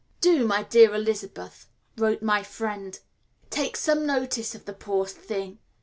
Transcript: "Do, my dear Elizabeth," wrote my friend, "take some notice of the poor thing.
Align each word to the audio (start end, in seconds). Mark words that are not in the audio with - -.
"Do, 0.19 0.47
my 0.47 0.63
dear 0.63 0.95
Elizabeth," 0.95 1.67
wrote 1.95 2.23
my 2.23 2.41
friend, 2.41 2.97
"take 3.51 3.77
some 3.77 4.03
notice 4.03 4.55
of 4.55 4.65
the 4.65 4.73
poor 4.73 5.05
thing. 5.05 5.59